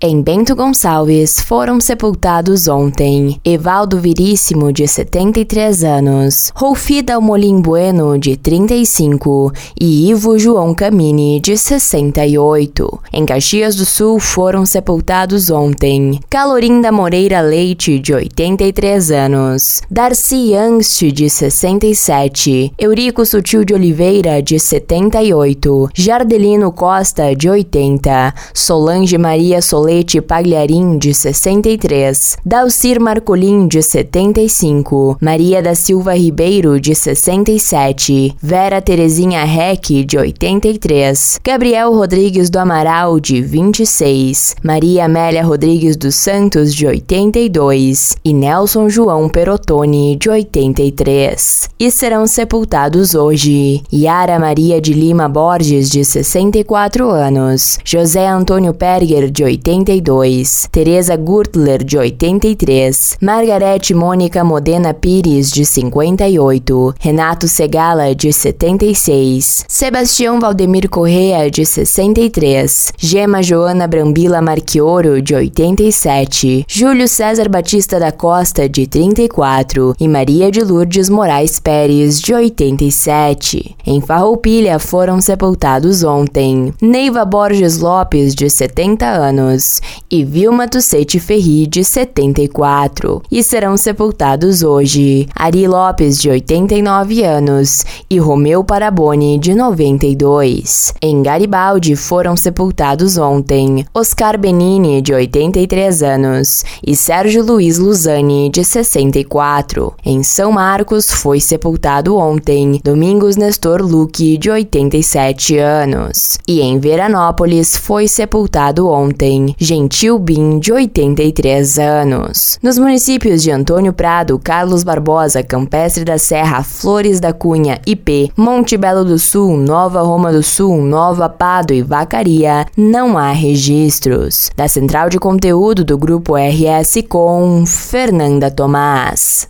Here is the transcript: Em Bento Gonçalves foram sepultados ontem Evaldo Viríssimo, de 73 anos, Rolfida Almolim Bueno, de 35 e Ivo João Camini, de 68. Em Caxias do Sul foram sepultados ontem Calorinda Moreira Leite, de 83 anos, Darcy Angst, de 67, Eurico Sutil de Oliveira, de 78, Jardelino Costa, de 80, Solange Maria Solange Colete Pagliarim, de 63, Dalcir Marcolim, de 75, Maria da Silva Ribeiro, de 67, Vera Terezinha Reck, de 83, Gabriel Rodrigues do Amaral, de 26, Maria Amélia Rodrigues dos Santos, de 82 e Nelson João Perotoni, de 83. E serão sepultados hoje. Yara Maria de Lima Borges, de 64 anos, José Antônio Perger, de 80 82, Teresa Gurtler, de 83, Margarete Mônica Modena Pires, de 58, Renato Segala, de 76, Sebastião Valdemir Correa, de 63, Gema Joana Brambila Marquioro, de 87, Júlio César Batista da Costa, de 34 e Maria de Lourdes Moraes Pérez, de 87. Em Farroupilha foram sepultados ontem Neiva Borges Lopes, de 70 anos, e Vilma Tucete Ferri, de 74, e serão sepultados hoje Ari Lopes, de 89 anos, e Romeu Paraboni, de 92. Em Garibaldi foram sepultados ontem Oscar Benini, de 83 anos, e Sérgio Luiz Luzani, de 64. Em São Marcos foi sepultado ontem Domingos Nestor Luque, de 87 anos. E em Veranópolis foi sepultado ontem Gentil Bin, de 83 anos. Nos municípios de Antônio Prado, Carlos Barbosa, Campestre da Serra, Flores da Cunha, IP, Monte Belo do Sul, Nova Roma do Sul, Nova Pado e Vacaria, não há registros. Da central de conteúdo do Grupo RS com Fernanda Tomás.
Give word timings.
Em 0.00 0.22
Bento 0.22 0.54
Gonçalves 0.54 1.40
foram 1.40 1.80
sepultados 1.80 2.68
ontem 2.68 3.40
Evaldo 3.44 3.98
Viríssimo, 3.98 4.72
de 4.72 4.86
73 4.86 5.82
anos, 5.82 6.52
Rolfida 6.54 7.16
Almolim 7.16 7.60
Bueno, 7.60 8.16
de 8.16 8.36
35 8.36 9.52
e 9.80 10.08
Ivo 10.08 10.38
João 10.38 10.72
Camini, 10.72 11.40
de 11.40 11.58
68. 11.58 13.00
Em 13.12 13.26
Caxias 13.26 13.74
do 13.74 13.84
Sul 13.84 14.20
foram 14.20 14.64
sepultados 14.64 15.50
ontem 15.50 16.20
Calorinda 16.30 16.92
Moreira 16.92 17.40
Leite, 17.40 17.98
de 17.98 18.14
83 18.14 19.10
anos, 19.10 19.82
Darcy 19.90 20.54
Angst, 20.54 21.02
de 21.10 21.28
67, 21.28 22.72
Eurico 22.78 23.26
Sutil 23.26 23.64
de 23.64 23.74
Oliveira, 23.74 24.40
de 24.40 24.60
78, 24.60 25.90
Jardelino 25.92 26.70
Costa, 26.70 27.34
de 27.34 27.50
80, 27.50 28.32
Solange 28.54 29.18
Maria 29.18 29.60
Solange 29.60 29.87
Colete 29.88 30.20
Pagliarim, 30.20 30.98
de 30.98 31.14
63, 31.14 32.36
Dalcir 32.44 33.00
Marcolim, 33.00 33.66
de 33.66 33.82
75, 33.82 35.16
Maria 35.18 35.62
da 35.62 35.74
Silva 35.74 36.14
Ribeiro, 36.14 36.78
de 36.78 36.94
67, 36.94 38.36
Vera 38.38 38.82
Terezinha 38.82 39.44
Reck, 39.44 40.04
de 40.04 40.18
83, 40.18 41.40
Gabriel 41.42 41.94
Rodrigues 41.94 42.50
do 42.50 42.58
Amaral, 42.58 43.18
de 43.18 43.40
26, 43.40 44.56
Maria 44.62 45.06
Amélia 45.06 45.42
Rodrigues 45.42 45.96
dos 45.96 46.16
Santos, 46.16 46.74
de 46.74 46.86
82 46.86 48.14
e 48.22 48.34
Nelson 48.34 48.90
João 48.90 49.26
Perotoni, 49.26 50.16
de 50.16 50.28
83. 50.28 51.70
E 51.80 51.90
serão 51.90 52.26
sepultados 52.26 53.14
hoje. 53.14 53.82
Yara 53.90 54.38
Maria 54.38 54.82
de 54.82 54.92
Lima 54.92 55.30
Borges, 55.30 55.88
de 55.88 56.04
64 56.04 57.08
anos, 57.08 57.78
José 57.82 58.28
Antônio 58.28 58.74
Perger, 58.74 59.30
de 59.30 59.44
80 59.44 59.77
82, 59.78 60.68
Teresa 60.72 61.16
Gurtler, 61.16 61.84
de 61.84 61.96
83, 61.96 63.16
Margarete 63.20 63.94
Mônica 63.94 64.42
Modena 64.42 64.92
Pires, 64.92 65.50
de 65.50 65.64
58, 65.64 66.94
Renato 66.98 67.46
Segala, 67.46 68.14
de 68.14 68.32
76, 68.32 69.64
Sebastião 69.68 70.40
Valdemir 70.40 70.88
Correa, 70.88 71.50
de 71.50 71.64
63, 71.64 72.92
Gema 72.98 73.42
Joana 73.42 73.86
Brambila 73.86 74.42
Marquioro, 74.42 75.22
de 75.22 75.34
87, 75.34 76.64
Júlio 76.66 77.06
César 77.06 77.48
Batista 77.48 78.00
da 78.00 78.10
Costa, 78.10 78.68
de 78.68 78.86
34 78.86 79.94
e 80.00 80.08
Maria 80.08 80.50
de 80.50 80.62
Lourdes 80.62 81.08
Moraes 81.08 81.60
Pérez, 81.60 82.20
de 82.20 82.34
87. 82.34 83.76
Em 83.86 84.00
Farroupilha 84.00 84.78
foram 84.78 85.20
sepultados 85.20 86.02
ontem 86.02 86.74
Neiva 86.82 87.24
Borges 87.24 87.78
Lopes, 87.78 88.34
de 88.34 88.50
70 88.50 89.06
anos, 89.06 89.67
e 90.10 90.24
Vilma 90.24 90.66
Tucete 90.66 91.20
Ferri, 91.20 91.66
de 91.66 91.84
74, 91.84 93.22
e 93.30 93.42
serão 93.42 93.76
sepultados 93.76 94.62
hoje 94.62 95.28
Ari 95.34 95.66
Lopes, 95.66 96.18
de 96.18 96.30
89 96.30 97.22
anos, 97.22 97.84
e 98.08 98.18
Romeu 98.18 98.64
Paraboni, 98.64 99.38
de 99.38 99.54
92. 99.54 100.94
Em 101.02 101.22
Garibaldi 101.22 101.94
foram 101.94 102.36
sepultados 102.36 103.18
ontem 103.18 103.84
Oscar 103.94 104.38
Benini, 104.38 105.02
de 105.02 105.12
83 105.12 106.02
anos, 106.02 106.64
e 106.86 106.96
Sérgio 106.96 107.44
Luiz 107.44 107.78
Luzani, 107.78 108.50
de 108.50 108.64
64. 108.64 109.94
Em 110.04 110.22
São 110.22 110.52
Marcos 110.52 111.10
foi 111.10 111.40
sepultado 111.40 112.16
ontem 112.16 112.80
Domingos 112.82 113.36
Nestor 113.36 113.82
Luque, 113.82 114.38
de 114.38 114.50
87 114.50 115.58
anos. 115.58 116.38
E 116.46 116.60
em 116.60 116.78
Veranópolis 116.78 117.76
foi 117.76 118.08
sepultado 118.08 118.88
ontem 118.88 119.54
Gentil 119.58 120.18
Bin, 120.18 120.58
de 120.58 120.72
83 120.72 121.78
anos. 121.78 122.58
Nos 122.62 122.78
municípios 122.78 123.42
de 123.42 123.50
Antônio 123.50 123.92
Prado, 123.92 124.38
Carlos 124.38 124.82
Barbosa, 124.82 125.42
Campestre 125.42 126.04
da 126.04 126.16
Serra, 126.16 126.62
Flores 126.62 127.20
da 127.20 127.32
Cunha, 127.32 127.80
IP, 127.86 128.32
Monte 128.36 128.76
Belo 128.76 129.04
do 129.04 129.18
Sul, 129.18 129.56
Nova 129.56 130.00
Roma 130.02 130.32
do 130.32 130.42
Sul, 130.42 130.82
Nova 130.82 131.28
Pado 131.28 131.74
e 131.74 131.82
Vacaria, 131.82 132.66
não 132.76 133.18
há 133.18 133.32
registros. 133.32 134.50
Da 134.56 134.68
central 134.68 135.08
de 135.08 135.18
conteúdo 135.18 135.84
do 135.84 135.98
Grupo 135.98 136.34
RS 136.36 137.02
com 137.08 137.64
Fernanda 137.66 138.50
Tomás. 138.50 139.46